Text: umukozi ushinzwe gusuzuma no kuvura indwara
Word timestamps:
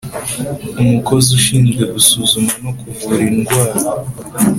umukozi 0.81 1.29
ushinzwe 1.39 1.81
gusuzuma 1.93 2.53
no 2.63 2.71
kuvura 2.79 3.21
indwara 3.31 3.75